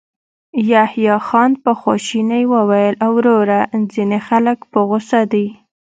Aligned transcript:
يحيی 0.71 1.15
خان 1.27 1.51
په 1.63 1.71
خواشينۍ 1.79 2.43
وويل: 2.53 2.95
وروره، 3.15 3.59
ځينې 3.93 4.19
خلک 4.27 4.57
په 4.71 4.79
غوسه 4.87 5.19
دي. 5.31 5.47